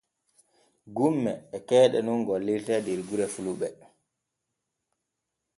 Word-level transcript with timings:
Gumme 0.95 1.33
e 1.55 1.57
keeɗe 1.67 1.99
nun 2.03 2.21
gollirte 2.27 2.75
der 2.85 2.99
gure 3.07 3.25
fulɓe. 3.33 3.69